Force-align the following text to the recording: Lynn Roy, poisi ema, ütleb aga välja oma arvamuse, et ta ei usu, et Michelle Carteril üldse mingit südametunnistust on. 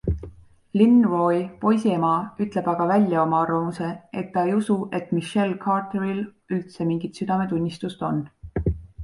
Lynn 0.79 1.03
Roy, 1.09 1.35
poisi 1.65 1.91
ema, 1.97 2.13
ütleb 2.45 2.69
aga 2.73 2.87
välja 2.93 3.19
oma 3.25 3.37
arvamuse, 3.43 3.91
et 4.23 4.33
ta 4.39 4.47
ei 4.49 4.57
usu, 4.61 4.79
et 5.01 5.13
Michelle 5.19 5.59
Carteril 5.67 6.25
üldse 6.59 6.91
mingit 6.93 7.23
südametunnistust 7.23 8.05
on. 8.11 8.27